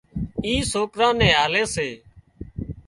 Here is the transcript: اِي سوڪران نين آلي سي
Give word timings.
اِي 0.45 0.53
سوڪران 0.71 1.13
نين 1.19 1.33
آلي 1.43 1.63
سي 1.73 1.89